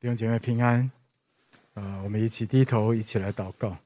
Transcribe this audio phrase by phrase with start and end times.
[0.00, 0.88] 弟兄姐妹平安，
[1.74, 3.76] 呃，我们一起低头，一起来祷告。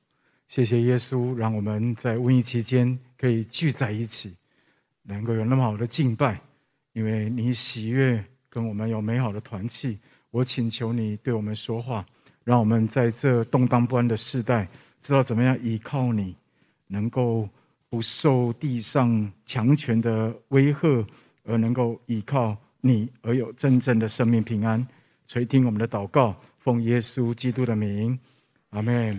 [0.46, 4.36] 谢谢耶稣，让我们在瘟疫期间可以聚在一起，
[5.04, 6.38] 能够有那么好的敬拜。
[6.92, 9.98] 因为你喜悦跟我们有美好的团契，
[10.30, 12.04] 我请求你对我们说话，
[12.44, 14.68] 让我们在这动荡不安的时代，
[15.00, 16.36] 知道怎么样依靠你，
[16.88, 17.48] 能够
[17.88, 21.06] 不受地上强权的威吓，
[21.44, 24.86] 而能够依靠你，而有真正的生命平安。
[25.32, 28.18] 垂听我们的祷告，奉耶稣基督的名，
[28.68, 29.18] 阿门。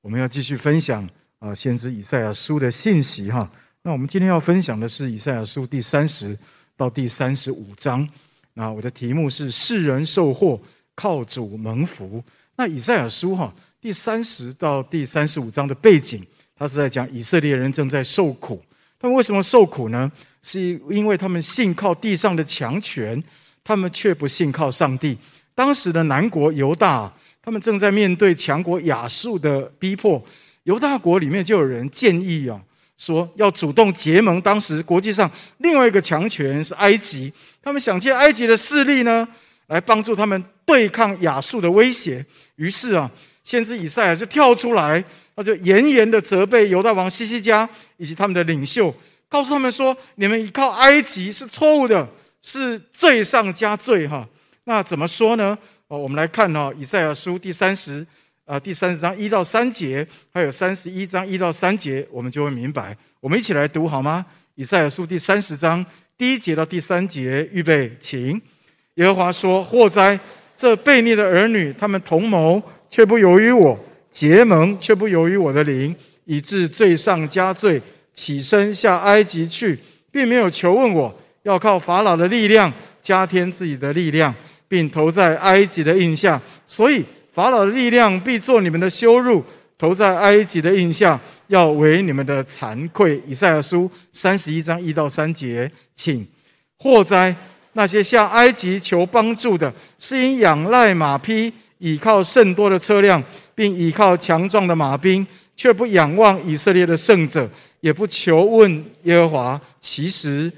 [0.00, 1.06] 我们要继续分享
[1.38, 3.46] 啊，先知以赛亚书的信息哈。
[3.82, 6.34] 那我们今天要分享的是以赛亚书第三十
[6.78, 8.08] 到第三十五章。
[8.54, 10.58] 那我的题目是“世人受祸，
[10.94, 12.24] 靠主蒙福”。
[12.56, 18.64] 那以赛亚书哈第三十到第三十五章的背景，他是在讲以色列人正在受苦。
[18.98, 20.10] 他们为什么受苦呢？
[20.40, 23.22] 是因为他们信靠地上的强权，
[23.62, 25.18] 他们却不信靠上帝。
[25.60, 30.24] 当时的南国犹大，他们正在面对强国亚述的逼迫。
[30.62, 32.58] 犹大国里面就有人建议啊，
[32.96, 34.40] 说要主动结盟。
[34.40, 37.30] 当时国际上另外一个强权是埃及，
[37.62, 39.28] 他们想借埃及的势力呢，
[39.66, 42.24] 来帮助他们对抗亚述的威胁。
[42.56, 43.10] 于是啊，
[43.44, 45.04] 先知以赛亚就跳出来，
[45.36, 47.68] 他就严严的责备犹大王西西家
[47.98, 48.94] 以及他们的领袖，
[49.28, 52.08] 告诉他们说：你们依靠埃及是错误的，
[52.40, 54.26] 是罪上加罪哈。
[54.64, 55.56] 那怎么说呢？
[55.88, 58.06] 哦，我们来看哦，《以赛亚书》第三十
[58.44, 62.96] 啊，第三十章一到三节，还有三十一章一到三节，我们就会明白。
[63.20, 64.24] 我们一起来读好吗？
[64.54, 65.84] 《以赛亚书》第三十章
[66.16, 68.40] 第一节到第三节，预备，请。
[68.94, 70.18] 耶和华说：“祸哉！
[70.56, 73.74] 这悖逆的儿女，他们同谋，却不由于我；
[74.10, 77.80] 结盟，却不由于我的灵，以致罪上加罪，
[78.12, 79.78] 起身下埃及去，
[80.10, 82.70] 并没有求问我，要靠法老的力量，
[83.02, 84.34] 加添自己的力量。”
[84.70, 89.42] 并投在埃及的印下，所以法老的力量必做你们的羞辱；
[89.76, 93.20] 投在埃及的印下，要为你们的惭愧。
[93.26, 96.24] 以赛亚书三十一章一到三节，请。
[96.76, 97.34] 祸哉！
[97.72, 103.20] 那些向埃及求帮助的，是因仰赖马匹，倚靠甚多的车辆，
[103.56, 107.50] 并倚靠强壮的马兵，却不仰望以色列的圣者，
[107.80, 109.60] 也不求问耶和华。
[109.80, 110.52] 其实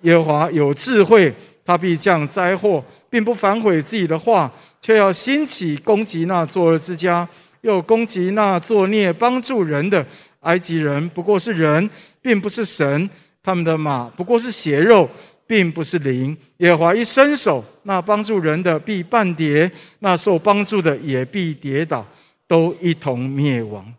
[0.00, 1.30] 耶和华有智慧，
[1.68, 2.82] 他必降灾祸。
[3.10, 4.52] 并不反悔自己的话，
[4.82, 7.26] 却要兴起攻击那作恶之家，
[7.62, 10.06] 又攻击那作孽帮助人的
[10.40, 11.08] 埃及人。
[11.08, 11.88] 不过是人，
[12.20, 13.08] 并不是神；
[13.42, 15.08] 他们的马不过是血肉，
[15.46, 16.36] 并不是灵。
[16.58, 22.06] 耶和华一伸手，那帮助人的必半跌，那受帮助的也必跌倒，
[22.46, 23.90] 都一同灭亡。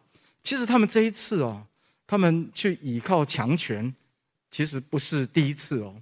[0.44, 1.60] 其实他们这一次哦，
[2.06, 3.92] 他们去倚靠强权，
[4.52, 5.96] 其实不是第一次哦，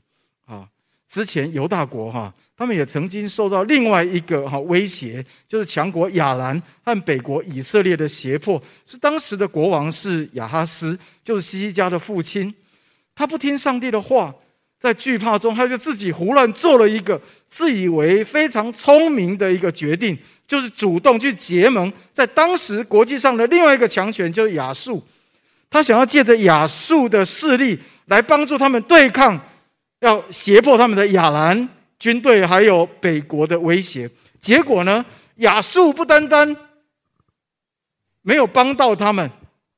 [0.46, 0.68] 啊。
[1.10, 8.62] 之前犹大国哈，他们也曾经受到另外一个哈威胁，就是强国亚兰和北国以色列的胁迫。
[8.86, 12.54] 是当时的国王是亚哈斯，就是西西家的父亲。
[13.16, 14.36] 他不听上帝的话，
[14.80, 25.02] 在惧怕中，他就自己胡乱做了一个自以为非常聪明的一个决定，就是主动去结盟，在当时国际上的另外一个强权就是亚述。
[25.70, 29.40] 他想要借着亚述的势力来帮助他们对抗。
[30.00, 34.10] 要胁迫他们的亚兰军队，还有北国的威胁。
[34.40, 35.04] 结果呢，
[35.38, 36.56] 亚述不单单
[38.22, 39.30] 没有帮到他们，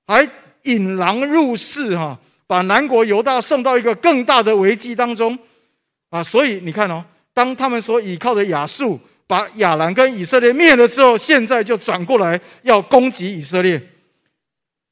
[0.05, 0.29] 还
[0.63, 5.39] 引狼入室，哈，把南国犹大送到一个更大的危机当中
[6.09, 6.21] 啊！
[6.21, 13.81] 所以你看哦，当他们所倚靠的亚述把亚兰跟以色列灭了之后，现在就转过来要攻击以色列。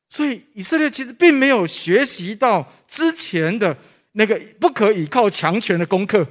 [0.07, 3.77] 所以以色列其实并没有学习到之前的。
[4.17, 6.27] 那个不可以靠强权的功课，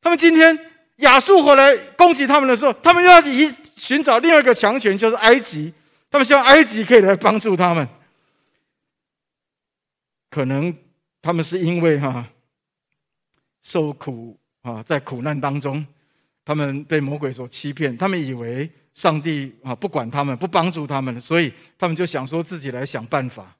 [0.00, 0.56] 他们今天
[0.98, 5.74] 亚述回来攻击他们的时候，他们又要以寻找另外一个强权，就是埃及。
[6.08, 7.88] 他们希望埃及可以来帮助他们。
[10.30, 10.72] 可能
[11.20, 12.24] 他们是因为哈
[13.60, 15.84] 受苦啊，在苦难当中，
[16.44, 23.56] 他们被魔鬼所欺骗，他们以为上帝啊不管他们，不帮助他们，所以他们就想说自己来想办法，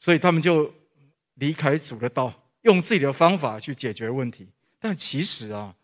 [0.00, 0.74] 所以他们就。
[1.34, 2.32] 离开主的道，
[2.62, 4.48] 用自己的方法去解决问题。
[4.78, 5.74] 但其实啊，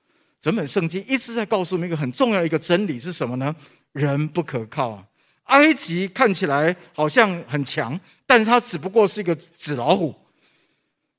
[0.40, 3.54] 整本圣经一直在告诉我们一个很重要一个真理是什么呢？
[3.92, 5.04] 人不可靠。
[5.44, 10.14] 埃及看起来好像很强，但是它只不过是一个纸老虎。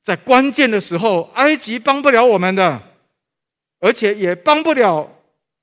[0.03, 2.81] 在关键的时候，埃及帮不了我们的，
[3.79, 5.09] 而且也帮不了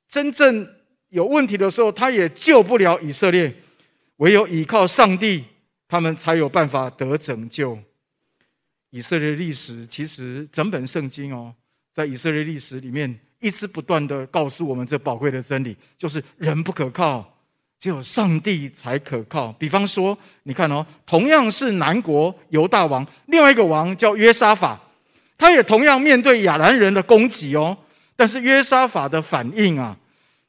[0.08, 0.68] 真正
[1.10, 3.54] 有问题的时候，他也救不了以色列。
[4.16, 5.44] 唯有依靠上帝，
[5.86, 7.78] 他们才有办法得拯救。
[8.96, 11.52] 以色列历史其实整本圣经哦，
[11.92, 17.22] 在以色列历史里面一直不断的告诉我们这宝贵的真理，就是人不可靠，
[17.78, 19.52] 只有上帝才可靠。
[19.52, 24.80] 比方说，你看哦，同样是南国犹大王，另外一个王叫约沙法，
[25.36, 27.76] 他也同样面对亚兰人的攻击哦，
[28.16, 29.94] 但是约沙法的反应啊，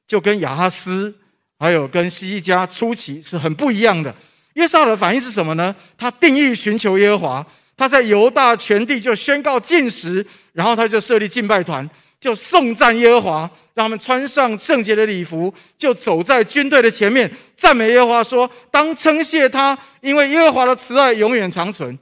[0.07, 1.13] 就跟亚哈斯
[1.59, 4.15] 还有跟希西家初期是很不一样的。
[4.53, 5.75] 约沙的反应是什么呢？
[5.97, 7.47] 他定意寻求耶和华，
[7.77, 11.87] 他在犹大全地就宣告禁食，然后他就设立敬拜团，
[12.19, 13.39] 就颂赞耶和华，
[13.75, 21.95] 让他们穿上圣洁的礼服，就走在军队的前面，赞美耶和华，说：“当称谢他，因为耶和华的慈爱永远长存。”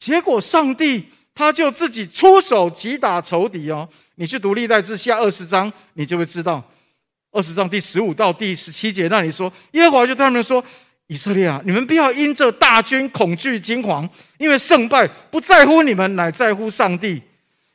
[0.00, 1.04] 结果上帝
[1.34, 3.86] 他就自己出手击打仇敌哦。
[4.14, 6.64] 你去读历代志下二十章，你就会知道，
[7.32, 10.64] 二十章第十五到第十七节那里说，耶和华就对他们说。
[11.08, 14.08] 以色列啊，你们不要因这大军恐惧惊惶，
[14.38, 17.22] 因为胜败不在乎你们，乃在乎上帝。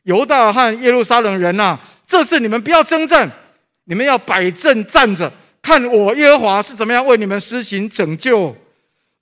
[0.04, 3.32] 犹大和耶路撒冷人呐，这次你们不要征战，
[3.86, 5.32] 你们要摆阵站着，
[5.62, 8.56] 看我耶和华是怎么样为你们施行拯救。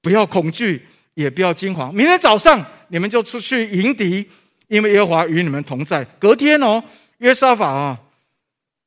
[0.02, 1.92] 不要恐惧，也不要惊惶。
[1.92, 4.28] 明天早上你们就出去迎敌，
[4.70, 6.04] 因为耶和华与你们同在。
[6.18, 6.82] 隔天哦，
[7.18, 8.00] 约沙法啊，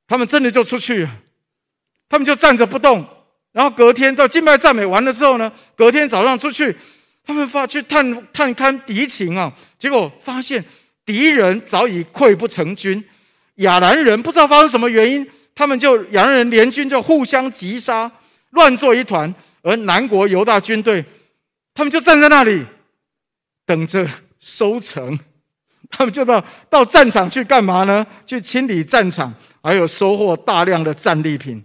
[0.09, 1.07] 他们真的就出去，
[2.09, 3.07] 他们就站着不动。
[3.53, 6.75] 然后隔天到敬拜赞美完了之后呢，隔天早上出去，
[7.25, 10.65] 他们发去探探勘敌情啊，结果发现
[11.05, 13.05] 敌人早已溃不成军，
[13.57, 18.11] 亚兰人不知道发生什么原因，他们就亚兰人联军就互相击杀，
[18.51, 21.05] 乱作一团，而南国犹大军队，
[21.75, 22.65] 他们就站在那里
[23.67, 24.09] 等着
[24.41, 25.19] 收成，
[25.91, 28.07] 他们就到到战场去干嘛呢？
[28.25, 31.63] 去清理战场，还有收获大量的战利品。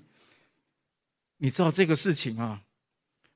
[1.37, 2.59] 你知道这个事情啊，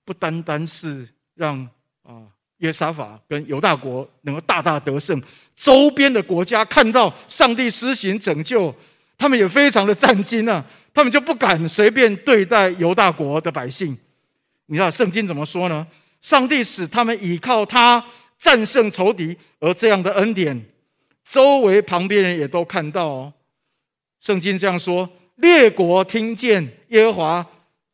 [0.03, 1.67] 不单单是让
[2.03, 2.23] 啊
[2.57, 5.21] 约沙法跟犹大国能够大大得胜，
[5.55, 8.73] 周边的国家看到上帝施行拯救，
[9.17, 13.97] 他们也非常的震惊啊，他们就不敢随便对待犹大国的百姓。
[14.65, 15.85] 你知道圣经怎么说呢？
[16.21, 18.03] 上帝使他们倚靠他
[18.39, 20.63] 战胜仇敌，而这样的恩典，
[21.23, 23.33] 周围旁边人也都看到哦。
[24.19, 27.47] 圣经这样说：列国听见耶和华。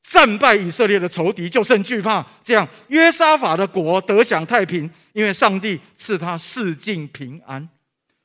[0.07, 7.67] 战败以色列的仇敌就甚惧怕，这样约沙法的国得享太平，因为上帝赐他四境平安。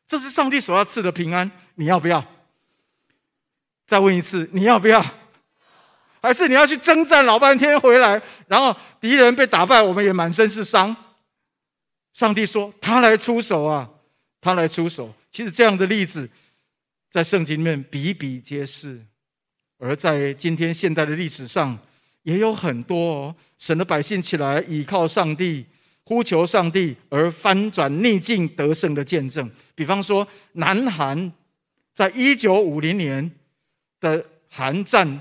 [0.07, 2.25] 这是上帝所要赐的平安，你要不要？
[3.85, 5.05] 再问一次，你要不要？
[6.23, 10.95] 还是你要去征战老半天回来，然后敌人被打败，我们也满身是伤？
[12.13, 13.91] 上帝说他来出手啊，
[14.41, 15.13] 他来出手。
[15.33, 16.31] 其实这样的例子
[17.11, 19.05] 在圣经里面比比皆是。
[19.83, 21.77] 而在今天现代的历史上，
[22.23, 25.67] 也有很多哦，神的百姓起来倚靠上帝、
[26.05, 29.51] 呼求上帝而翻转逆境得胜的见证。
[29.75, 31.33] 比方说，南韩
[31.93, 33.29] 在一九五零年
[33.99, 35.21] 的韩战，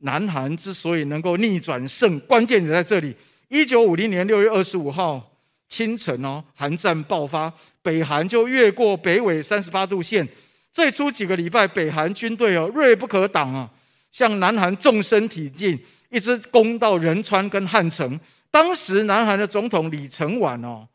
[0.00, 3.16] 南韩之所以能够逆转胜，关键也在这里。
[3.48, 5.38] 一九五零年六月二十五号
[5.70, 7.50] 清晨哦，韩战爆发，
[7.80, 10.28] 北韩就越过北纬三十八度线。
[10.72, 13.68] 最初几个礼拜，北韩军队哦锐不可挡啊，
[14.12, 15.78] 向南韩纵深挺进，
[16.10, 18.18] 一直攻到仁川跟汉城。
[18.50, 20.88] 当时南韩的总统李承晚哦，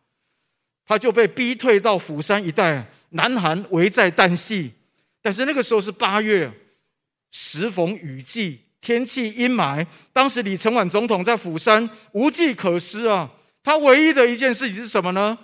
[0.86, 4.72] 他就被逼退到釜山一带，南韩危在旦夕。
[5.22, 6.52] 但是那个时候是八月，
[7.32, 9.86] 时逢雨季，天气阴霾。
[10.14, 13.30] 当时李承晚总统在釜山无计可施啊，
[13.64, 15.38] 他唯一的一件事情是什么呢？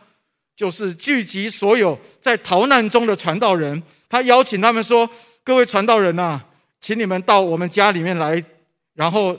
[0.55, 3.81] 就是聚集所有在逃难中的传道人。
[4.11, 5.09] 他邀请他们说
[5.41, 6.45] ：“各位传道人呐、啊，
[6.81, 8.43] 请你们到我们家里面来。”
[8.93, 9.35] 然后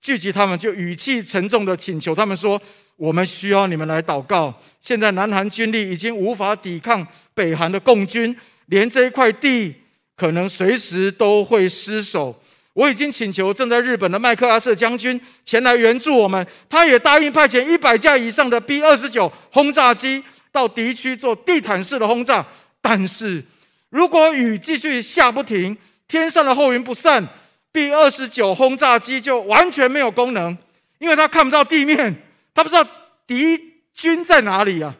[0.00, 2.60] 聚集他们，就语气沉重的请求他们说
[2.98, 4.52] ：“我们需要你们来祷告。
[4.80, 9.72] 现在南韩军力已经无法抵抗北韩的共军，连这一块地
[10.16, 12.36] 可能随时都会失守。
[12.72, 22.44] 我已经请求正在日本的麦克阿瑟将军前来援助我们，他也答应派遣一百架以上的 B 二十九轰炸机到敌区做地毯式的轰炸，
[22.80, 23.44] 但是。”
[23.92, 25.76] 如果雨继续下不停，
[26.08, 27.28] 天上的厚云不散
[27.72, 30.56] ，B 二十九轰炸机就完全没有功能，
[30.98, 32.22] 因为他看不到地面，
[32.54, 32.82] 他不知道
[33.26, 34.96] 敌军在哪里啊！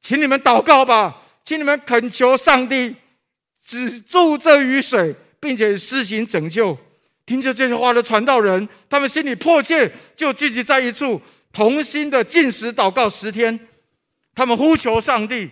[0.00, 2.94] 请你们祷告吧，请你们恳求上帝
[3.66, 6.78] 止住这雨水，并且施行拯救。
[7.26, 11.20] 听着这些话的传道人，他们心里迫切，就聚集在一处，
[11.52, 13.68] 同心的进食祷告十天，
[14.32, 15.50] 他们呼求上帝。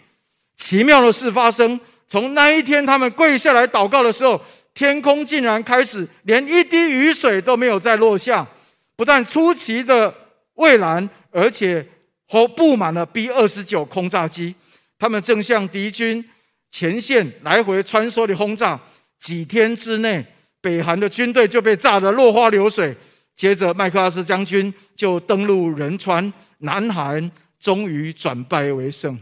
[0.60, 4.40] 奇妙的事发生，从那一天他们跪下来祷告的时候，
[4.74, 8.46] 天空竟然开始连一滴雨水都没有再落下，
[8.94, 10.14] 不但出奇的
[10.56, 11.84] 蔚蓝，而且
[12.28, 14.54] 和布满了 B 二十九轰炸机，
[14.98, 16.22] 他们正向敌军
[16.70, 18.78] 前线来回穿梭的轰炸，
[19.18, 20.24] 几天之内，
[20.60, 22.94] 北韩的军队就被炸得落花流水。
[23.34, 29.18] 接着，麦克阿瑟将军就登陆仁川，南韩终于转败为胜。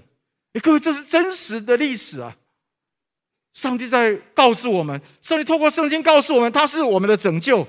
[0.54, 2.36] 哎，各位，这是真实的历史啊！
[3.52, 7.66] 上帝在告诉我们，上帝透过圣经告诉我们，他是我们的拯救；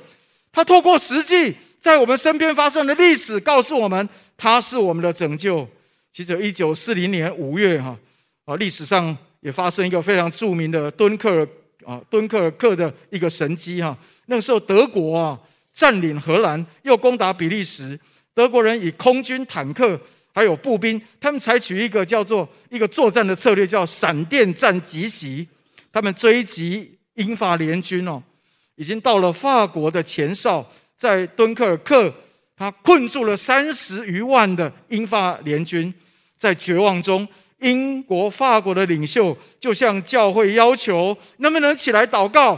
[0.52, 4.08] 他透过实际在我们身边发生的历史告诉我们，
[4.38, 5.68] 他是我们的拯救。
[6.12, 7.98] 其实，一九四零年五月，哈
[8.46, 11.48] 啊，历史上也发生一个非常著名的敦刻尔
[11.86, 13.98] 啊敦刻尔克的一个神迹哈。
[14.28, 15.40] 那个时候，德国啊
[15.74, 18.00] 占领荷兰，又攻打比利时，
[18.34, 20.00] 德国人以空军、坦克
[20.40, 25.46] 还有步兵，他们采取一个叫做一个作战的策略，叫闪电战急袭。
[25.92, 28.24] 他们追击英法联军哦，
[28.76, 30.66] 已经到了法国的前哨，
[30.96, 32.14] 在敦刻尔克，
[32.56, 35.94] 他困住了三十余万的英法联军。
[36.38, 37.28] 在绝望中，
[37.58, 42.58] 英国、法国的领袖就向教会要求：能不能起来祷告？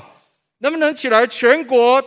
[0.60, 1.26] 能不能起来？
[1.26, 2.00] 全国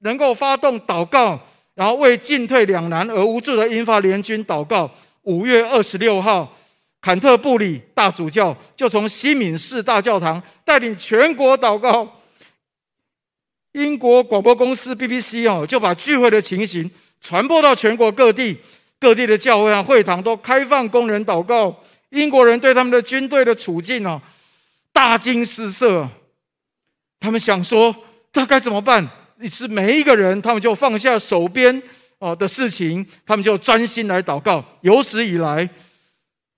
[0.00, 1.47] 能够发动祷告，
[1.78, 4.90] 然后为进退两难而无助的英法联军祷告。
[5.22, 6.52] 五月二十六号。
[7.00, 12.20] 坎特布里大主教就从西敏寺大教堂带领全国祷告。
[13.70, 18.58] 英国广播公司 BBC 哦，就把聚会的情形传播到全国各地，
[18.98, 21.72] 各地的教会啊、会堂都开放供人祷告。
[22.10, 24.20] 英国人对他们的军队的处境哦，
[24.92, 26.08] 大惊失色，
[27.20, 27.94] 他们想说
[28.32, 29.08] 这该怎么办？
[29.40, 31.82] 于是每一个人，他们就放下手边
[32.18, 34.64] 啊的事情，他们就专心来祷告。
[34.82, 35.68] 有史以来。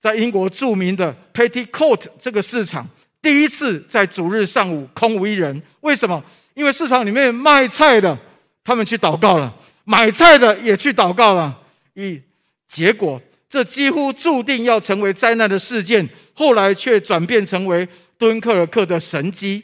[0.03, 2.89] 在英国著名的 Petticoat 这个市场，
[3.21, 5.63] 第一次在主日上午空无一人。
[5.83, 6.25] 为什么？
[6.55, 8.19] 因为市场里面卖菜的
[8.65, 11.55] 他们去祷告了，买菜的也去祷告了。
[11.93, 12.19] 一
[12.67, 19.63] 结果，这几乎注定要成为灾难的事件，后来却转变成为敦刻尔克的神迹。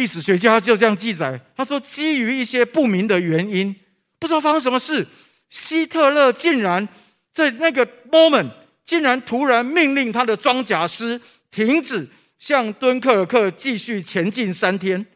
[0.00, 3.76] 历史学家就这样记载，他说，基于一些不明的原因，
[4.18, 5.06] 不知道发生什么事，
[5.50, 6.88] 希特勒竟然
[7.34, 8.50] 在那个 moment。
[8.82, 11.20] 竟然突然命令他的装甲师
[11.52, 12.08] 停止
[12.40, 15.06] 向敦刻尔克继续前进三天，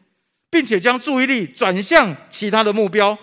[0.49, 3.17] 并且将注意力转向其他的目标。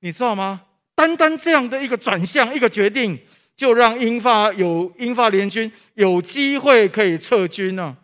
[0.00, 0.60] 你知道吗？
[0.94, 3.18] 单单这样的一个转向、一个决定，
[3.56, 7.96] 就让英法有英法联军有机会可以撤军呢。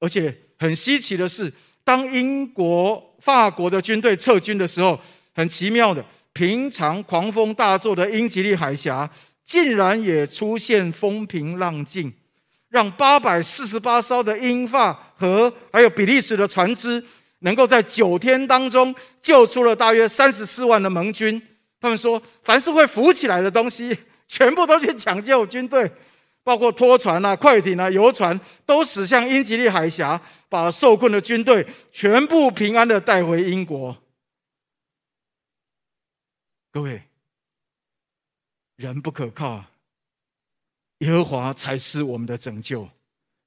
[0.00, 1.52] 而且很稀奇的是，
[1.84, 4.98] 当英国、法国的军队撤军的时候，
[5.34, 9.08] 很奇妙的，平常狂风大作的英吉利海峡。
[9.44, 12.12] 竟然也出现风平浪静，
[12.68, 17.00] 让八百四十八艘的英法和还有比利时的船只，
[17.42, 21.40] 能够在九天当中救出了大约三十四万的盟军。
[21.80, 23.96] 他们说，凡是会浮起来的东西，
[24.26, 25.88] 全部都去抢救军队，
[26.46, 33.96] 包括拖船啊、快艇啊、游船，都驶向英吉利海峡，把受困的军队全部平安的带回英国。
[36.70, 37.02] 各位。
[38.76, 39.64] 人不可靠，
[40.98, 42.88] 耶和华才是我们的拯救。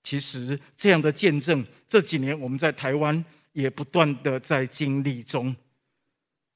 [0.01, 5.55] 其实这样的见证，这几年我们在台湾也不断的在经历中。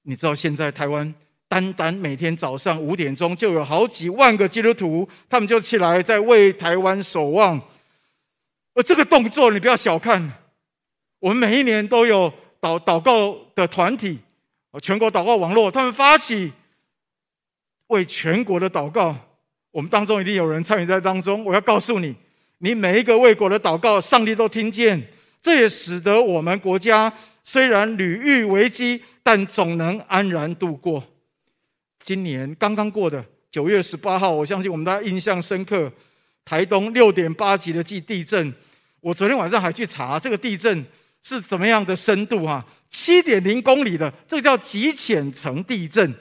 [0.01, 1.13] 你知道，现在台湾
[1.53, 7.61] 单单每天早上五点钟，就有好几万个基督徒，他们就起来在为台湾守望。
[8.73, 10.31] 而这个动作，你不要小看。
[11.19, 14.17] 我们每一年都有祷祷告的团体，
[14.81, 16.51] 全国祷告网络，他们发起。
[17.89, 19.15] 为全国的祷告，
[19.69, 21.45] 我们当中一定有人参与在当中。
[21.45, 22.15] 我要告诉你，
[22.57, 24.99] 你每一个为国的祷告，上帝都听见。
[25.39, 31.03] 这也使得我们国家虽然屡遇危机，但总能安然度过。
[32.03, 35.89] 今年刚刚过的九月十八号，我相信我们大家印象深刻。
[36.43, 38.53] 台东六点八级的地地震，
[38.99, 40.85] 我昨天晚上还去查这个地震
[41.21, 46.13] 是怎么样的深度哈，七点零公里的，这个叫极浅层地震。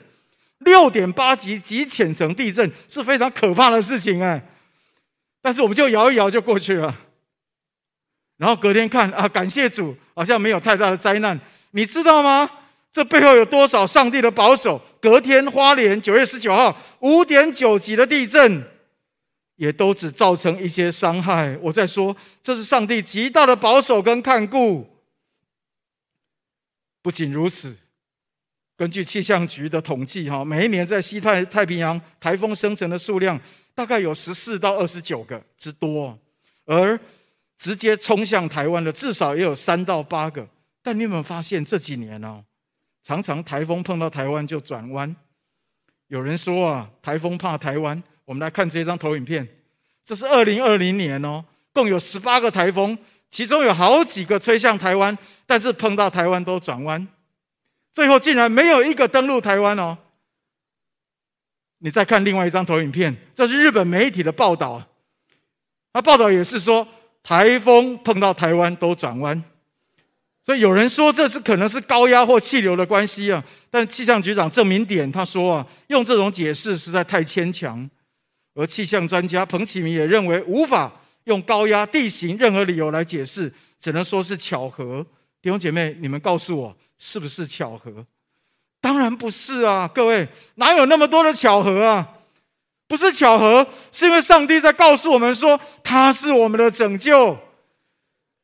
[0.59, 4.41] 六点八级极浅层地震是非常可怕的事情哎，
[5.41, 6.97] 但是我们就摇一摇就过去了。
[8.37, 11.37] 然后隔天看啊，感谢主，好像没有太大的灾难。
[11.71, 12.49] 你知道吗？
[12.93, 14.81] 这背后有多少上帝的保守？
[15.03, 18.63] 隔天花莲九月十九号五点九级的地震，
[19.57, 21.57] 也都只造成一些伤害。
[21.61, 24.87] 我在说，这是上帝极大的保守跟看顾。
[27.01, 27.75] 不仅如此。
[28.77, 33.37] 根据气象局的统计，哈，每一年在西太太平洋台风生成的数量
[33.75, 36.17] 大概有十四到二十九个之多，
[36.65, 36.97] 而
[37.57, 40.47] 直接冲向台湾的至少也有三到八个。
[40.81, 42.43] 但你有没有发现这几年呢，
[43.03, 45.15] 常常台风碰到台湾就转弯。
[46.07, 48.01] 有人说啊，台风怕台湾。
[48.25, 49.45] 我们来看这张投影片，
[50.05, 51.43] 这是二零二零年哦，
[51.73, 52.97] 共有十八个台风，
[53.29, 57.05] 其中有好几个吹向台湾，但是碰到台湾都转弯，
[57.91, 59.97] 最后竟然没有一个登陆台湾哦。
[61.79, 64.81] 你再看另外一张投影片，这是日本媒体的报道，
[65.91, 66.87] 那报道也是说
[67.21, 69.43] 台风碰到台湾都转弯，
[70.45, 77.89] 所以有人说这是可能是高压或气流的关系啊，但气象局长郑明典他说啊，用这种解释实在太牵强，
[78.53, 80.91] 而气象专家彭启明也认为无法
[81.23, 85.05] 用高压、地形任何理由来解释，只能说是巧合。
[85.41, 88.05] 弟兄姐妹，你们告诉我是不是巧合？
[88.81, 92.09] 当然不是啊，各位，哪有那么多的巧合啊？
[92.85, 97.37] 不是巧合，是因为上帝在告诉我们说，他是我们的拯救。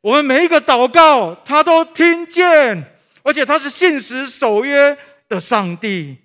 [0.02, 2.84] 我们每一个祷告，他都听见，
[3.24, 6.18] 而且他是信实守约的上帝。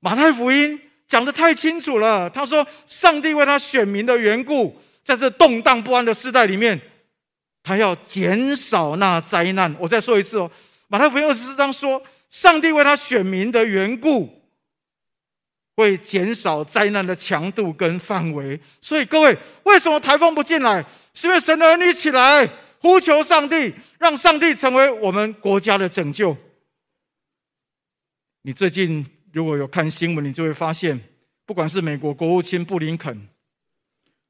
[0.00, 6.80] 马太福音讲得太清楚了，他说，上帝为他选民的缘故，在这动荡不安的时代里面，
[7.62, 9.74] 他要减少那灾难。
[9.78, 10.50] 我再说一次哦，
[10.88, 12.02] 马太福音二十四章说。
[12.30, 14.39] 上帝为他选民的缘故，
[15.76, 18.58] 会减少灾难的强度跟范围。
[18.80, 20.84] 所以各位，为什么台风不进来？
[21.14, 22.48] 是因为神的儿女起来
[22.80, 26.36] 呼求上帝，让上帝成为我们国家的拯救。
[28.42, 30.98] 你最近如果有看新闻，你就会发现，
[31.46, 33.28] 不管是美国国务卿布林肯，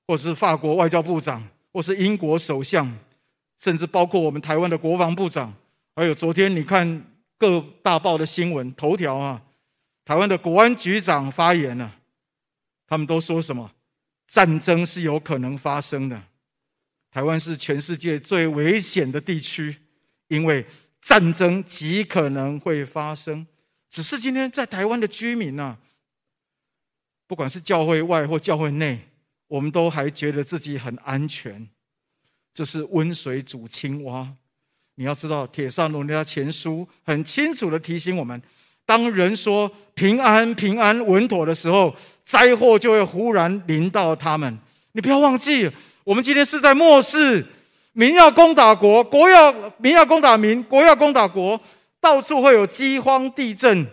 [0.07, 2.93] 或是法国外交部长，或是英国首相，
[3.59, 5.55] 甚至包括我们台湾的国防部长，
[5.95, 7.05] 还有昨天你看。
[7.41, 9.41] 各大报的新闻头条啊，
[10.11, 12.01] 台湾的国安局长发言了，
[12.85, 13.71] 他们都说什么？
[14.27, 16.21] 战争是有可能发生的。
[17.13, 19.77] 台湾是全世界最危险的地区，
[20.27, 20.67] 因为
[21.01, 23.47] 战争极可能会发生。
[23.89, 25.79] 只是今天在台湾的居民啊，
[27.29, 28.99] 不管是教会外或教会内，
[29.47, 31.69] 我们都还觉得自己很安全。
[32.53, 34.29] 这是温水煮青蛙。
[34.97, 38.43] 你要知道，《铁上罗尼迦前书》很清楚的提醒我们：
[38.91, 44.59] 当人说平安、平安、稳妥的时候，灾祸就会忽然临到他们。
[44.91, 45.71] 你不要忘记，
[46.03, 47.47] 我们今天是在末世，
[47.93, 51.61] 民要攻打国，国要民要攻打民，国要攻打国，
[52.01, 53.87] 到处会有饥荒、地震。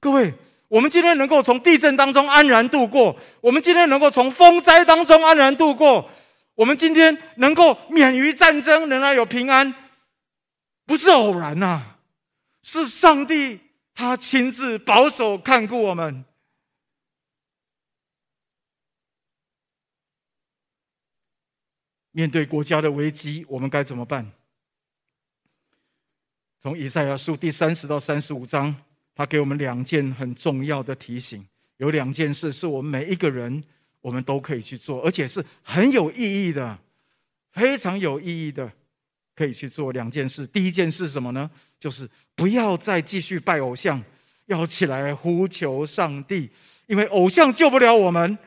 [0.00, 0.32] 各位，
[0.68, 6.08] 我们今天能够从地震当中安然度过，我们今天能够从风灾当中安然度过，
[6.54, 9.74] 我们今天能够免于战争，仍然有平安。
[10.86, 11.96] 不是偶然呐、啊，
[12.62, 13.60] 是上帝
[13.94, 16.24] 他亲自保守看顾我们。
[22.10, 24.30] 面对国家的危机，我们该怎么办？
[26.60, 28.74] 从以赛亚书第三十到三十五章，
[29.14, 31.46] 他给我们两件很重要的提醒。
[31.78, 33.62] 有两件事是我们每一个人
[34.00, 36.78] 我们都可以去做，而且是很有意义的，
[37.50, 38.72] 非常有意义的。
[39.34, 40.46] 可以去做两件事。
[40.46, 41.50] 第一件事是什么呢？
[41.78, 44.02] 就是不要再继续拜偶像，
[44.46, 46.48] 要起来呼求上帝，
[46.86, 48.38] 因为偶像救不了我们。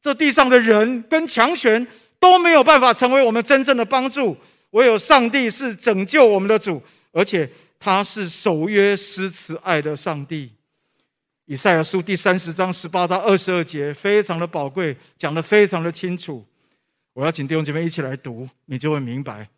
[0.00, 1.86] 这地上的人跟强权
[2.20, 4.36] 都没有办法成为我们真正的帮助，
[4.70, 6.80] 唯有上帝是拯救我们的主，
[7.12, 7.50] 而且
[7.80, 10.52] 他是守约施慈爱的上帝。
[11.46, 16.46] 以赛亚书第三十章十八到二十二节非常的宝贵，讲得非常的清楚。
[17.14, 19.48] 我要请弟兄姐妹一起来读，你就会明白。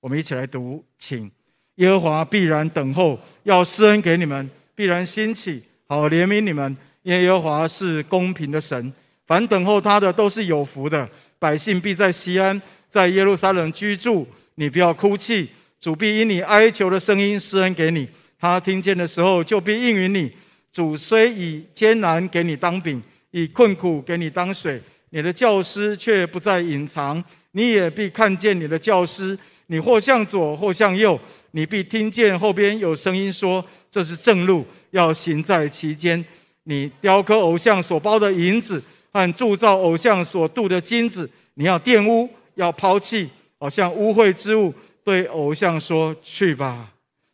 [0.00, 1.30] 我们一起来读，请
[1.76, 6.76] 耶和华必然等候，要施恩给你们，必然兴起，好怜悯你们。
[7.02, 8.92] 耶和华是公平的神，
[9.26, 11.08] 凡等候他的都是有福的。
[11.38, 14.26] 百姓必在西安，在耶路撒冷居住。
[14.56, 15.48] 你不要哭泣，
[15.80, 18.08] 主必因你哀求的声音施恩给你。
[18.38, 20.32] 他听见的时候，就必应允你。
[20.70, 27.22] 主虽以艰难给你当饼，以困苦给你当水，你的教师却不再隐藏。
[27.52, 29.38] 你也必看见你的教师。
[29.70, 36.24] 你或向左，或向右，你必听见后边有声音说：“这是正路，要行在其间。”
[36.64, 44.72] 你雕刻偶像所包的银子和铸造偶像所镀的金子，你要玷污，要抛弃，好像污秽之物，
[45.04, 46.90] 对偶像说：“去吧。”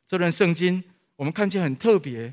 [0.08, 0.82] 这段圣经
[1.14, 2.32] 我们看见很特别，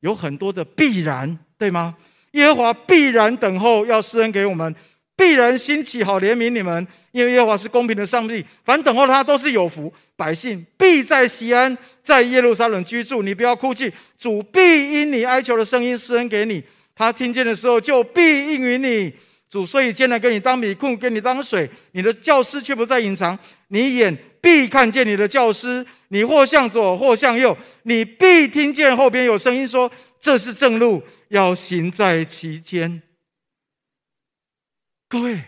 [0.00, 1.96] 有很多的必然，对吗？
[2.32, 4.74] 耶和华必然等候，要施恩给我们。
[5.14, 9.92] 必然兴起，好怜悯你们，因为耶和华是公平的上帝，凡等候他都是有福。
[10.16, 13.22] 百姓必在西安，在耶路撒冷居住。
[13.22, 16.64] 你不要哭泣，主必因你哀求的声音施恩给你。
[16.96, 19.12] 他听见的时候，就必应允你。
[19.50, 23.38] 主所以艰难给你当米，库给你当水，你的教师却不再隐藏。
[23.68, 33.02] 你眼必看见你的教师，你或向左，或向右，你必听见后边有声音说：“这是正路，要行在其间。”
[35.08, 35.42] 各位，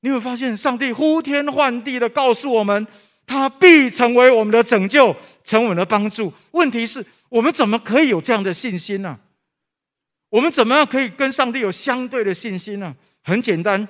[0.00, 2.86] 你会发现，上帝呼天唤地的告诉我们，
[3.26, 6.32] 他必成为我们的拯救，成为我们的帮助。
[6.50, 9.18] 问题是我们怎么可以有这样的信心呢？
[10.28, 12.94] 我们怎么样可以跟上帝有相对的信心呢？
[13.22, 13.88] 很简单，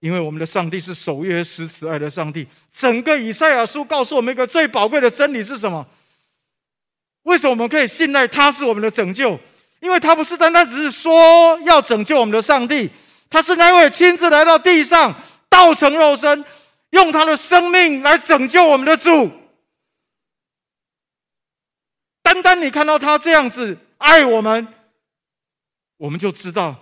[0.00, 2.46] 因为我们的上帝是守约施慈爱的上帝。
[2.70, 5.86] 整个以赛亚书告诉我们一个最宝贵的真理是什么？
[7.24, 9.38] 为什么我们可以信赖他是我们的拯救？
[9.80, 12.90] 因为他不是单单只是说要拯救我们的上帝，
[13.30, 15.14] 他是那位亲自来到地上，
[15.48, 16.44] 道成肉身，
[16.90, 19.30] 用他的生命来拯救我们的主。
[22.22, 24.66] 单单你看到他这样子爱我们，
[25.96, 26.74] 我们就知道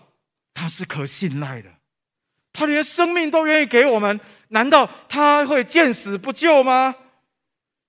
[0.54, 1.68] 他是可信赖的。
[2.52, 4.18] 他连生命都愿意给我们，
[4.48, 6.94] 难道他会见死不救吗？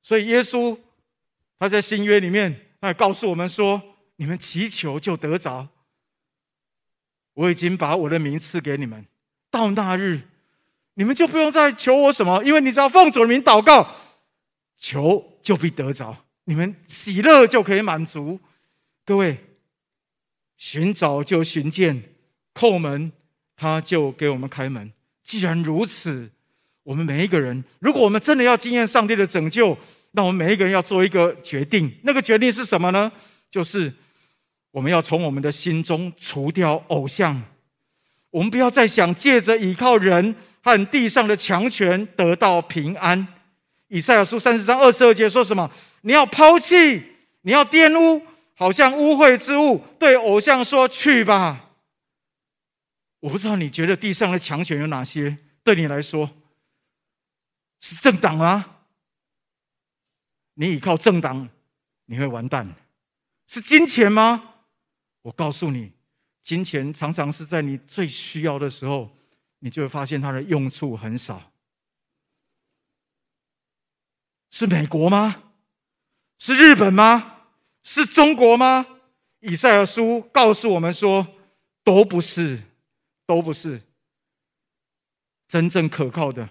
[0.04, 0.78] 所以耶稣
[1.60, 3.82] 他在新约里面，他也告诉我们说。
[4.20, 5.68] 你们祈求就得着。
[7.36, 9.06] 我已经把我的名赐给你们，
[9.52, 10.22] 到那日，
[10.96, 13.94] 你们就不用再求我什么，因为你只要奉主的名祷告，
[14.80, 16.26] 求就必得着。
[16.46, 18.40] 你们喜乐就可以满足。
[19.06, 19.38] 各位，
[20.56, 22.02] 寻找就寻见，
[22.56, 23.12] 叩门
[23.56, 24.92] 他就给我们开门。
[25.24, 26.32] 既然如此，
[26.82, 29.78] 我们每一个人，如果我们真的要经验上帝的拯救，
[30.18, 31.90] 那我们每一个人要做一个决定。
[32.04, 33.10] 那个决定是什么呢？
[33.50, 33.94] 就是。
[34.72, 37.42] 我们要从我们的心中除掉偶像，
[38.30, 43.28] 我们不要再想借着依靠人和地上的强权得到平安。
[43.88, 45.72] 以赛亚书三十章二十二节说什么？
[46.02, 47.02] 你要抛弃，
[47.42, 48.22] 你要玷污，
[48.54, 51.72] 好像污秽之物，对偶像说去吧。
[53.22, 55.38] 我不知道你觉得地上的强权有哪些？
[55.64, 56.30] 对你来说
[57.80, 58.77] 是政党吗？
[60.60, 61.48] 你依靠政党，
[62.06, 62.68] 你会完蛋。
[63.46, 64.56] 是金钱吗？
[65.22, 65.94] 我告诉你，
[66.42, 69.16] 金钱常常是在你最需要的时候，
[69.60, 71.52] 你就会发现它的用处很少。
[74.50, 75.44] 是美国吗？
[76.40, 77.44] 是日本吗？
[77.84, 78.86] 是中国吗？
[79.42, 81.28] 以赛亚书告诉我们说，
[81.84, 82.64] 都不是，
[83.28, 83.80] 都不是。
[85.48, 86.50] 真正可靠的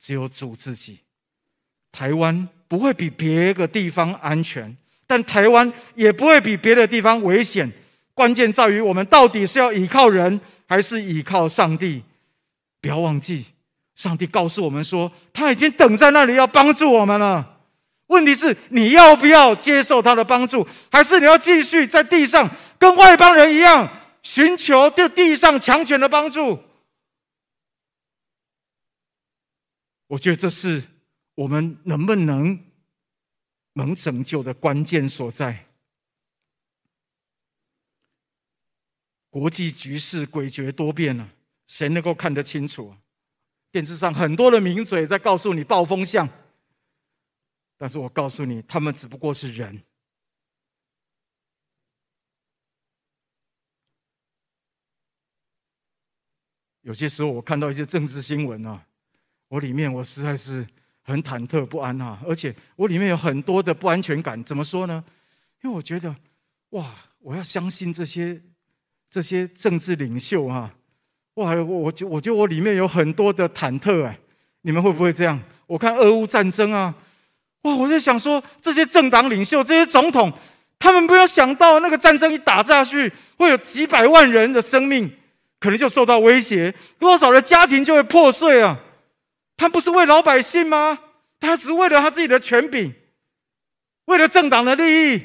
[0.00, 1.00] 只有主自己。
[1.92, 4.76] 台湾不会比别个地方安全。
[5.06, 7.70] 但台湾也不会比别的地方危险，
[8.12, 12.02] 关键在于我们到底是要依靠人，还是依靠上帝？
[12.80, 13.44] 不要忘记，
[13.94, 17.60] 上帝告诉我们说，他已经等在那里要帮助我们了。
[18.08, 22.48] 问题是，你要不要接受他的帮助，还是你要继续在地上
[22.78, 23.88] 跟外邦人一样，
[24.22, 26.62] 寻求这地上强权的帮助？
[30.08, 30.82] 我觉得这是
[31.36, 32.66] 我们能不能。
[33.78, 35.66] 能拯救的关键所在。
[39.28, 41.28] 国际局势诡谲多变啊，
[41.66, 42.96] 谁能够看得清楚啊？
[43.70, 46.26] 电视上很多的名嘴在告诉你暴风向，
[47.76, 49.82] 但是我告诉你，他们只不过是人。
[56.80, 58.86] 有些时候我看到一些政治新闻啊，
[59.48, 60.66] 我里面我实在是。
[61.06, 64.42] 很忐忑不安啊，而且我里面有很多的不安全感。
[64.42, 65.02] 怎么说呢？
[65.62, 66.14] 因为我觉得，
[66.70, 68.40] 哇，我要相信这些
[69.08, 70.74] 这些政治领袖啊，
[71.34, 74.18] 哇，我我觉我觉得我里面有很多的忐忑哎。
[74.62, 75.40] 你们会不会这样？
[75.68, 76.92] 我看俄乌战争啊，
[77.62, 80.32] 哇，我在想说，这些政党领袖、这些总统，
[80.76, 85.08] 他们没有想到那个战争一打下去，会有几百万人的生命
[85.60, 88.76] 可能就受到威胁，多少的家庭就会破碎啊。
[89.56, 90.98] 他不是为老百姓吗？
[91.38, 92.94] 他只是为了他自己的权柄，
[94.06, 95.22] 为了政党的利益。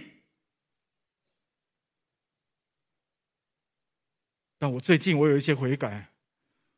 [4.59, 6.07] 但我最近我有一些悔改，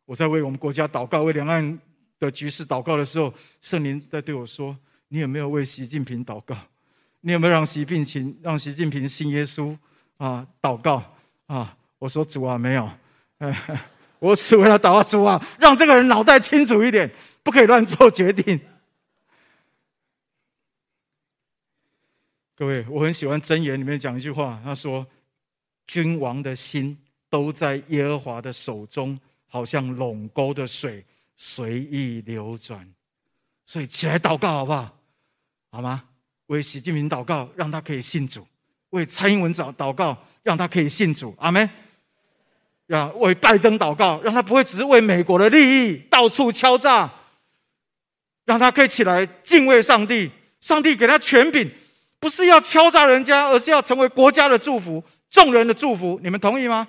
[0.06, 1.80] 我在为我们国家祷告，为两岸
[2.20, 4.78] 的局势祷告的时候，圣灵在对我说
[5.10, 6.56] ：“你有没有为习近平祷告？
[7.22, 9.78] 你有没有让习近平让习近平信耶稣
[10.18, 10.48] 啊？
[10.62, 11.04] 祷告
[11.48, 12.90] 啊？”我说：“主啊，没有。
[14.24, 17.12] ”。我只为了祷告主啊，让这个人脑袋清楚一点，
[17.44, 18.58] 不可以乱做决定。
[22.56, 25.06] 各位，我很喜欢箴言里面讲一句话，他说
[25.88, 26.98] ：“君王的心
[27.30, 31.04] 都在耶和华的手中，好像垄沟的水
[31.36, 32.90] 随意流转。”
[33.68, 34.98] 所以起来祷告好不好？
[35.70, 36.02] 好吗？
[36.46, 38.42] 为习近平祷告，让他可以信主；
[38.92, 41.36] 为蔡英文祷祷告，让他可以信主。
[41.40, 41.70] 阿门。
[42.88, 47.10] 让为拜登祷告，让他不会只是为美国的利益到处敲诈，
[48.46, 50.32] 让他可以起来敬畏上帝。
[50.62, 51.70] 上帝给他权柄，
[52.22, 56.18] 不是要敲诈人家，而是要成为国家的祝福、众人的祝福。
[56.24, 56.88] 你们同意吗？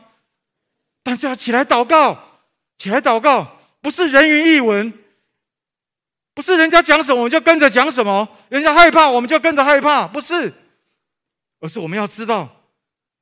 [1.02, 2.16] 但是要起来祷告，
[2.78, 4.92] 起来祷告，不是人云亦云，
[6.34, 10.54] 不是人家讲什么我们就跟着讲什么，人家害怕我们就跟着害怕，不是，
[11.58, 12.48] 而是我们要知道，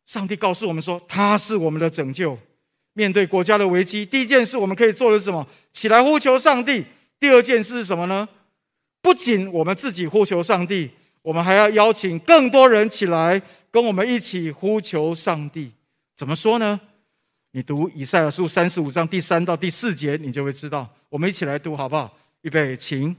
[0.04, 2.38] 上帝告诉我们说他是我们的拯救。
[2.94, 5.46] 面对国家的危机，第一件事我们可以做的是什么？
[5.72, 6.84] 起来呼求上帝。
[7.18, 8.28] 第二件事是什么呢？
[9.00, 10.90] 不仅我们自己呼求上帝，
[11.22, 15.72] 我们还要邀请更多人起来跟我们一起呼求上帝。
[16.16, 16.80] 怎么说呢？
[17.52, 20.88] 你读以赛亚书三十五章第三到第四节，你就会知道。
[21.08, 22.10] 我们一起来读好不好？
[22.42, 23.14] 预备，请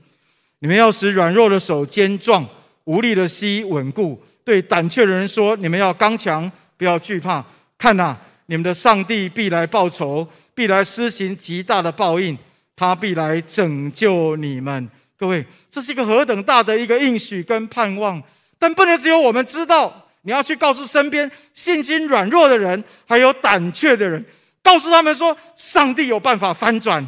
[0.59, 2.47] 你们要使软弱的手坚壮，
[2.85, 4.21] 无力的膝稳固。
[4.43, 7.45] 对胆怯的人说：你们要刚强，不要惧怕。
[7.77, 8.17] 看哪！
[8.47, 12.37] 你们的上帝必来报仇，必来施行极大的报应，
[12.75, 14.89] 他必来拯救你们。
[15.17, 18.21] 各位，这是一个何等大的一个应许跟盼望！
[18.59, 24.25] 但不能只有我们知道，你要去告诉身边信心软弱的人，还有胆怯的人，
[24.61, 27.07] 告诉他们说，上帝有办法翻转，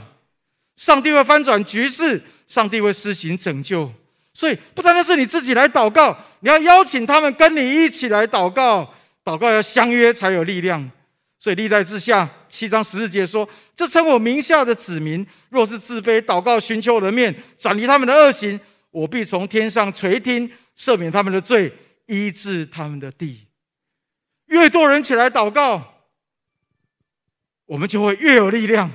[0.78, 3.92] 上帝会翻转局势，上帝会施行拯救。
[4.34, 8.94] 所以，不单单是你自己来祷告，你要邀请他们跟你一起来祷告，
[9.24, 10.92] 祷告要相约才有力量。
[11.38, 21.72] 所以历代志下七章十四节说：“这称我名下的子民，若是自卑祷告，寻求我的面，转离他们的恶行，我必从天上垂听，赦免他们的罪，
[22.08, 23.46] 医治他们的地。”
[24.48, 26.06] 越多人起来祷告，
[27.66, 28.90] 我们就会越有力量，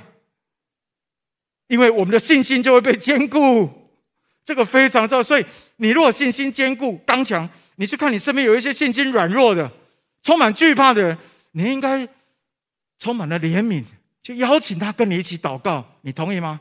[1.68, 3.70] 因为我们的信心就会被坚固。
[4.44, 5.22] 这个非常重要。
[5.22, 9.70] 所以，你如果信心坚固、刚强，你去看你身边有一些信心软弱的、
[10.22, 11.18] 充满惧怕的人，
[11.52, 12.08] 你应该。
[13.00, 13.82] 充满了怜悯，
[14.22, 16.60] 就邀请他跟你一起祷告，你同意吗？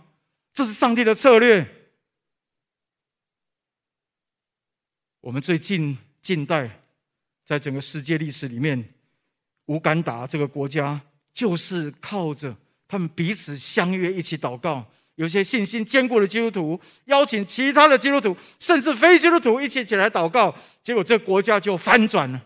[0.54, 1.68] 这是上帝的策略。
[5.20, 6.80] 我们最近近代，
[7.46, 8.94] 在整个世界历史里面，
[9.66, 11.00] 乌干达这个国家
[11.34, 12.56] 就是靠着
[12.88, 22.42] 他们彼此相约一起祷告，有些信心坚固的基督徒邀请其他的基督徒，甚至非基督徒一起起来祷告，结果这个国家就翻转了。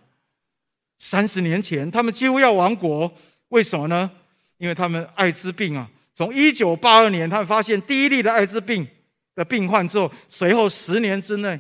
[0.98, 3.16] 三十年前，他们几乎要亡国。
[3.54, 4.10] 为什么呢？
[4.58, 8.88] 因为他们艾滋病啊，从一九八二年他们发现第一例的艾滋病
[9.36, 11.60] 的病患之后，随后十年之内，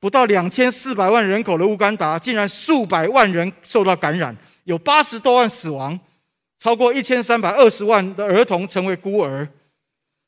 [0.00, 6.00] 不到两千四百万人口的乌干达，竟然数百万人受到感染，有八十多万死亡，
[6.58, 9.46] 超过一千三百二十万的儿童成为孤儿。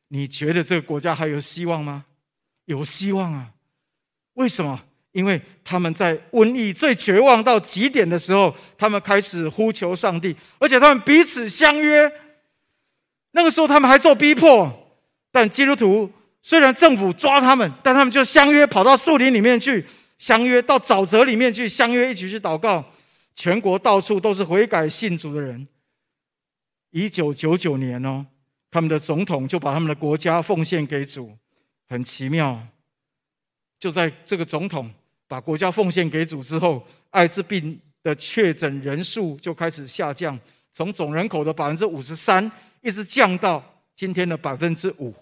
[0.08, 2.04] 你觉得这个国家还有希望吗？
[2.66, 3.52] 有希望啊！
[4.34, 4.84] 为什么？
[5.16, 12.06] 因为他们在瘟疫最绝望到极点的时候，他们开始呼求上帝，而且他们彼此相约。
[13.30, 14.70] 那个时候他们还受逼迫，
[15.32, 19.86] 但基督徒虽然政府抓他们，但他们就相约跑到树林里面去，
[20.18, 22.84] 相约到沼泽里面去，相约一起去祷告。
[23.34, 25.66] 全国到处都是悔改信主的人。
[26.90, 28.26] 一九九九年哦，
[28.70, 31.34] 他们的总统就把他们的国家奉献给主，
[31.88, 32.60] 很奇妙。
[33.80, 34.92] 就在这个总统。
[35.28, 40.38] 把国家奉献给主之后，艾滋病的确诊人数就开始下降，
[40.72, 43.62] 从总人口的百分之五十三，一直降到
[43.94, 45.14] 今天的百分之五。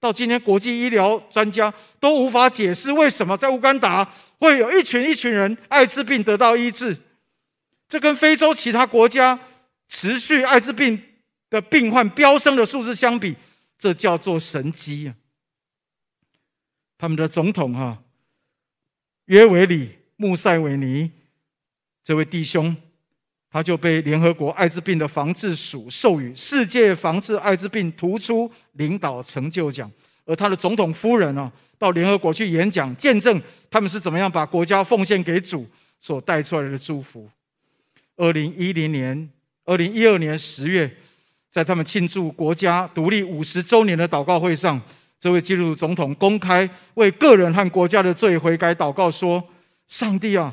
[0.00, 4.04] 到今天，国际医疗专家都无法解释为什么在乌干达
[4.40, 6.96] 会有一群一群人艾滋病得到医治。
[7.88, 9.38] 这跟非洲其他国家
[9.88, 11.00] 持续艾滋病
[11.50, 13.36] 的病患飙升的数字相比，
[13.78, 15.14] 这叫做神迹啊！
[16.98, 18.02] 他们的总统哈。
[19.32, 21.10] 约维里·穆塞维尼
[22.04, 22.76] 这位弟兄，
[23.50, 29.90] 他就被联合国艾滋病的防治署授予世界防治艾滋病突出领导成就奖，
[30.26, 33.40] 而他的总统夫人呢，到联合国去演讲，见证
[33.70, 35.66] 他们是怎么样把国家奉献给主
[35.98, 37.26] 所带出来的祝福。
[38.18, 39.30] 二零一零年、
[39.64, 40.94] 二零一二年十月，
[41.50, 44.78] 在他们庆祝国家独立五十周年的祷告会上。
[45.22, 49.48] 这位基督徒总统公开为个人和国家的罪悔改祷告说
[49.86, 50.52] ：“上帝啊，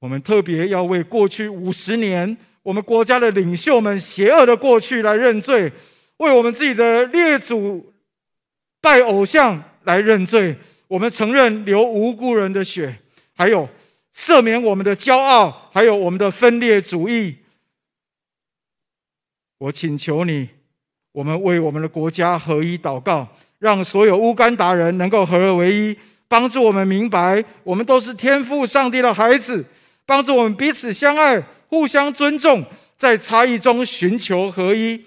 [0.00, 5.72] 我们特别要为过去五十年我们国家的领袖们邪恶的过去来认罪，
[6.16, 7.94] 为我们自己的列祖
[8.80, 10.56] 拜偶像来认罪。
[10.88, 12.98] 我们承认流无辜人的血，
[13.36, 13.68] 还有
[14.12, 17.36] 赦免我们的骄傲，还有我们的分裂主义。
[19.58, 20.48] 我请求你。”
[21.18, 23.26] 我们为我们的国家合一祷告，
[23.58, 25.96] 让所有乌干达人能够合而为一，
[26.28, 29.64] 帮助我们明白，我们都是天赋上帝的孩子，
[30.06, 32.64] 帮助我们彼此相爱，互相尊重，
[32.96, 35.04] 在差异中寻求合一。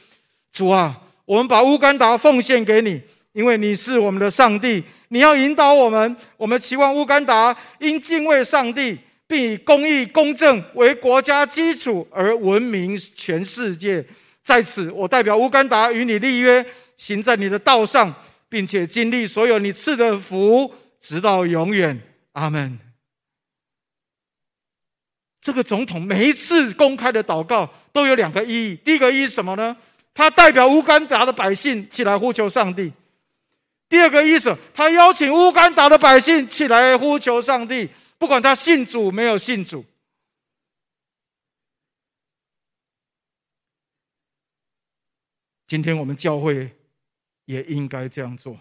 [0.52, 6.14] 主啊，我们把乌干达奉献给你，因为你是我们的上帝，你要引导我们。
[6.36, 8.98] 我们期望乌干达因敬畏上帝，
[9.28, 14.06] 并以公义公正为国家基础而闻名全世界。
[14.44, 16.66] 在此，我代表乌干达与你立约，
[16.98, 18.14] 行在你的道上，
[18.50, 22.00] 并且经历所有你赐的福，直到永远。
[22.34, 22.80] 阿门。
[25.42, 28.76] 这个总统每一次公开的祷告都有两个意义。
[28.76, 29.76] 第一个意义是什么呢？
[30.14, 32.92] 他代表乌干达的百姓起来呼求上帝。
[33.90, 39.84] 第二个意思，他邀请乌干达的百姓起来呼求上帝，不管他信主没有信主。
[45.72, 46.70] 今天我们教会
[47.46, 48.60] 也应该这样做，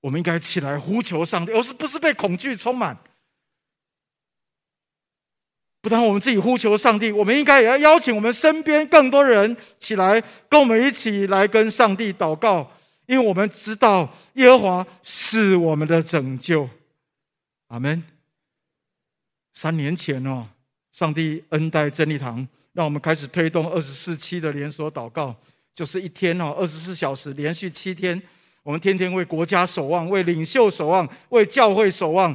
[0.00, 2.96] 我们应该起来呼求上帝，而是不是被恐惧充满？
[5.82, 12.72] 不但我们自己呼求上帝，我们应该也要邀请我们身边更多人起来，跟我们一起来跟上帝祷告。
[13.04, 16.70] 因为我们知道耶和华是我们的拯救，
[17.66, 18.02] 阿门。
[19.52, 20.48] 三年前哦，
[20.90, 25.36] 上帝恩待真理堂，让我们开始推动二十四期的连锁祷告，
[25.74, 28.20] 就是一天哦，二十四小时连续七天，
[28.62, 32.34] 我们天天为国家守望，为领袖守望，为教会守望。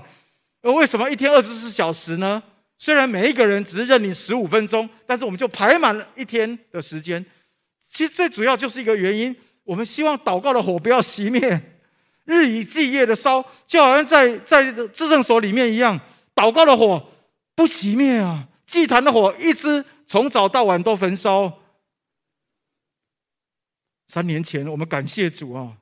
[0.62, 2.41] 而为什么一天二十四小时呢？
[2.80, 7.23] 虽然每一个人只是认领十五分钟，但是我们就排满了一天的时间。
[7.88, 9.36] 其实最主要就是一个原因。
[9.63, 11.62] 我们希望祷告的火不要熄灭，
[12.26, 16.00] 日以继夜的烧，就好像在在至圣所里面一样，
[16.34, 17.04] 祷告的火
[17.56, 18.47] 不熄灭啊！
[18.65, 21.52] 祭坛的火一直从早到晚都焚烧。
[24.08, 25.78] 三年前，我们感谢主啊，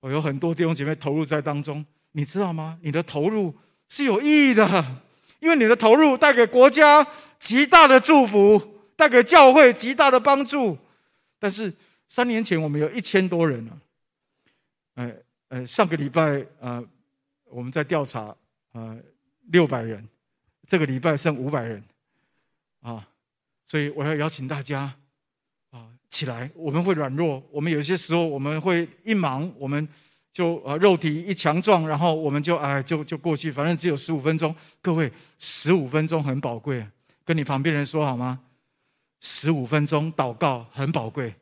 [0.00, 2.78] 我有很多弟兄姐妹投入在当中，你知道吗？
[2.82, 3.56] 你的投入
[3.88, 5.02] 是有意义的，
[5.40, 7.06] 因为你的投入带给国家
[7.38, 10.76] 极大的祝福，带给教会极大的帮助，
[11.38, 11.72] 但是。
[12.10, 13.78] 三年前，我们有一千多人了。
[14.94, 15.14] 哎
[15.50, 16.82] 哎，上个礼拜啊，
[17.50, 18.34] 我们在调查
[18.72, 18.96] 啊，
[19.48, 20.08] 六百人。
[20.66, 21.84] 这个礼拜剩五百人，
[22.80, 23.06] 啊，
[23.66, 24.90] 所以我要邀请大家
[25.70, 26.50] 啊起来。
[26.54, 29.86] 我们会软弱，我们有些时候我们会一忙，我们
[30.32, 34.54] 就啊肉体一强壮，然后我们就哎就就过去，反正只有十五分钟。
[34.80, 36.86] 各位，十五分钟很宝贵，
[37.24, 38.40] 跟你旁边人说好吗？
[39.20, 41.34] 十五分钟祷告很宝贵。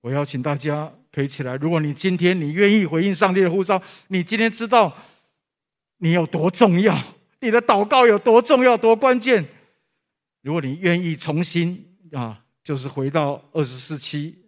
[0.00, 1.56] 我邀请大家可以起来。
[1.56, 4.96] 如果你今天你愿意回应上帝的呼召，你今天知道
[5.98, 6.96] 你有多重要，
[7.40, 9.44] 你的祷告有多重要、多关键。
[10.46, 14.38] 如果你愿意重新啊，就是回到二十四期，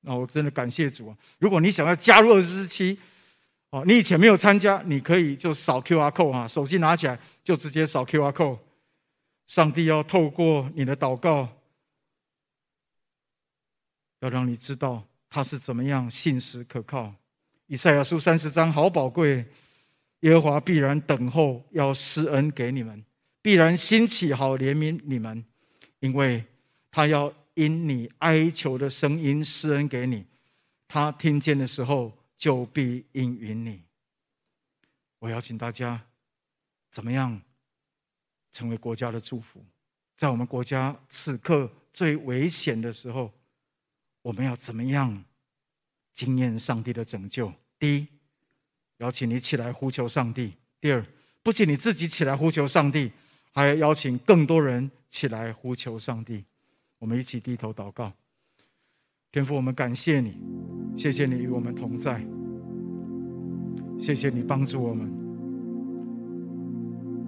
[0.00, 1.16] 那我真的感谢主啊。
[1.38, 2.98] 如果你想要加入二十四期，
[3.70, 8.58] 哦，你以前没有参加，你可以就扫 QR code 啊，手机拿起来就直接扫 QR code。
[9.46, 11.48] 上帝要透过你的祷告。
[14.18, 17.14] 要让你知道他是怎么样信实可靠。
[17.68, 19.46] 以赛亚书三十章好宝贵，
[20.20, 23.04] 耶和华必然等候，要施恩给你们，
[23.42, 25.44] 必然兴起好怜悯你们，
[26.00, 26.42] 因为
[26.90, 30.24] 他要因你哀求的声音施恩给你，
[30.88, 33.82] 他听见的时候就必应允你。
[35.18, 36.00] 我邀请大家，
[36.90, 37.42] 怎么样
[38.52, 39.62] 成为国家的祝福？
[40.16, 43.30] 在我们国家此刻最危险的时候。
[44.24, 45.24] 我们要怎么样
[46.14, 47.52] 经验上帝的拯救？
[47.76, 48.06] 第一，
[48.98, 51.04] 邀请你起来呼求上帝；第二，
[51.42, 53.10] 不仅你自己起来呼求上帝，
[53.52, 56.42] 还要邀请更多人起来呼求上帝。
[56.98, 58.10] 我们一起低头祷告。
[59.30, 60.40] 天父，我们感谢你，
[60.96, 62.24] 谢谢你与我们同在，
[63.98, 65.10] 谢谢你帮助我们。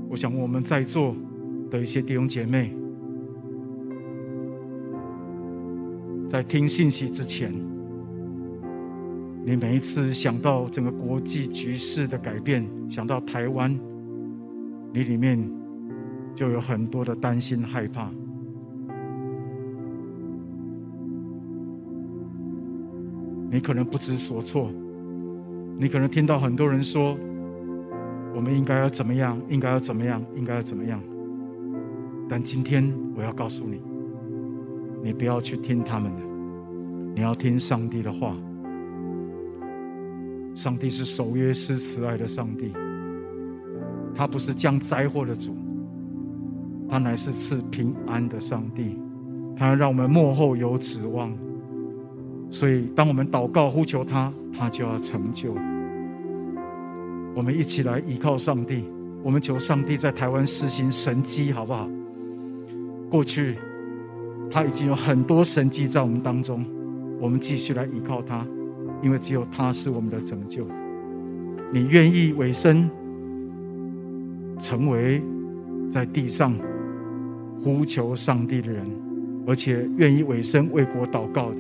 [0.08, 1.14] 我想我们在座
[1.70, 2.74] 的一些弟兄姐妹。
[6.28, 7.52] 在听信息之前，
[9.44, 13.70] 你每一次想到整个国际局势的改变，想到台湾，
[14.92, 15.38] 你里面
[16.34, 18.10] 就有很多的担心害怕。
[23.50, 24.70] 你可能不知所措，
[25.78, 27.16] 你可能听到很多人说，
[28.34, 31.00] 我们应该要怎么样，应该要怎么样，应该要怎么样。
[32.28, 33.80] 但今天我要告诉你。
[35.02, 36.22] 你不要去听他们的，
[37.14, 38.35] 你要听上帝的话。
[40.54, 42.72] 上帝是守约施慈爱的上帝，
[44.14, 45.54] 他不是降灾祸的主，
[46.88, 48.98] 他乃是赐平安的上帝，
[49.56, 51.32] 他让我们幕后有指望。
[52.50, 55.54] 所以，当我们祷告呼求他，他就要成就。
[57.35, 58.85] 我们一起来依靠上帝，
[59.22, 61.88] 我们求上帝在台湾施行神迹，好不好？
[63.10, 63.56] 过去。
[64.50, 66.64] 他已经有很多神迹在我们当中，
[67.18, 68.46] 我们继续来依靠他，
[69.02, 70.64] 因为只有他是我们的拯救。
[71.72, 72.88] 你愿意委身，
[74.60, 75.20] 成为
[75.90, 76.54] 在地上
[77.65, 78.85] 呼求上帝的人，
[79.46, 81.56] 而且愿意委身为国祷告的，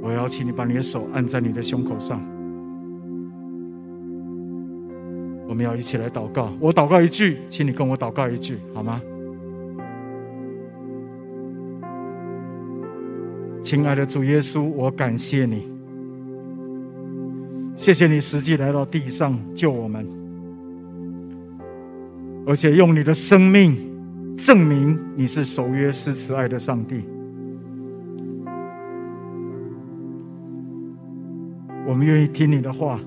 [0.00, 2.18] 我邀请你把你的手按在你的胸口上。
[5.46, 6.52] 我们要一起来祷告。
[6.58, 9.02] 我祷告一句，请你跟我祷告一句，好吗？
[13.62, 15.68] 亲爱的主耶稣，我感谢你，
[17.76, 20.06] 谢谢你实际来到地上救我们，
[22.46, 23.76] 而且用你的生命
[24.38, 27.04] 证明你是守约施慈爱的上帝。
[31.86, 32.98] 我们愿意听你的话。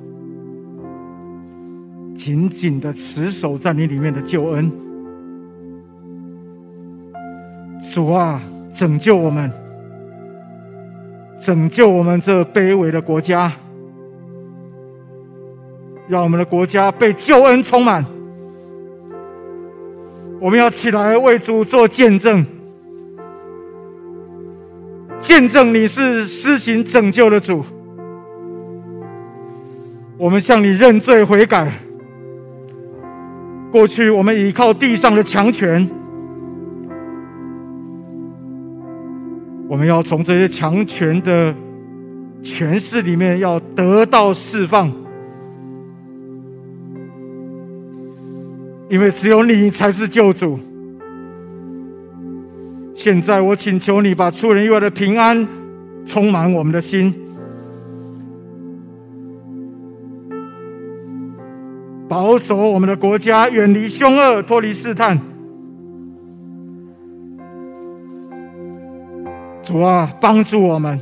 [2.13, 4.71] 紧紧的持守在你里面的救恩，
[7.91, 8.39] 主啊，
[8.71, 9.51] 拯救我们，
[11.39, 13.51] 拯救我们这卑微的国家，
[16.07, 18.05] 让我们的国家被救恩充满。
[20.41, 22.43] 我们要起来为主做见证，
[25.19, 27.63] 见证你是施行拯救的主。
[30.17, 31.71] 我们向你认罪悔改。
[33.71, 35.87] 过去我们依靠地上的强权，
[39.69, 41.53] 我们要从这些强权的
[42.41, 44.91] 权势里面要得到释放，
[48.91, 50.59] 因为只有你才是救主。
[52.93, 55.47] 现在我请求你把出人意外的平安
[56.05, 57.15] 充满我们的心。
[62.09, 65.17] 保守我们的国家，远离凶恶，脱离试探。
[69.63, 70.99] 主啊，帮助我们，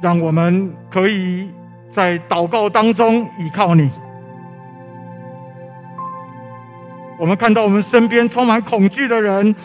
[0.00, 1.48] 让我们可以
[1.90, 3.90] 在祷告当中依靠你。
[7.24, 9.56] 我们看到我们身边充满恐惧的人，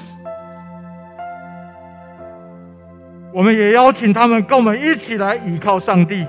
[3.33, 6.25] 我们也邀请他们跟我们一起来依靠上帝。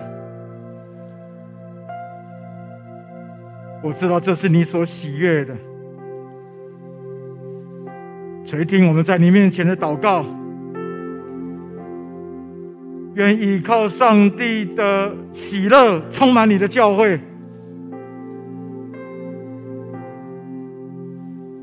[3.81, 5.55] 我知道这是你所喜悦的，
[8.45, 10.25] 垂听我们在你面前的祷告，
[13.15, 17.21] 愿依靠上帝的喜乐充满你的教会，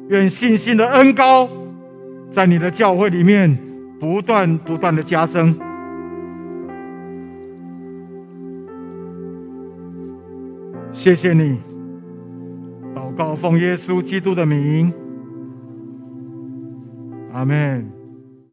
[0.09, 1.49] 愿信心的恩高
[2.29, 3.57] 在你的教会里面
[3.99, 5.57] 不断不断的加增。
[10.91, 11.59] 谢谢你。
[12.95, 14.91] 祷告奉耶稣基督的名，
[17.33, 17.96] 阿门。